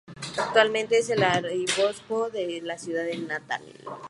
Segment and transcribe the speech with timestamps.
[0.35, 3.61] Actualmente es el Arzobispo de su ciudad natal.